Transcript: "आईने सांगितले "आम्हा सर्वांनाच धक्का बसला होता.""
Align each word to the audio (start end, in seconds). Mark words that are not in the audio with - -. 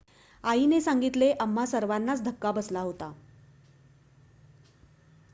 "आईने 0.43 0.79
सांगितले 0.81 1.31
"आम्हा 1.33 1.65
सर्वांनाच 1.65 2.21
धक्का 2.23 2.51
बसला 2.51 2.79
होता."" 2.79 3.11